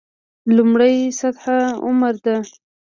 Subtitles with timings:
[0.55, 1.43] لومړۍ سطح
[1.87, 2.35] عمره ده.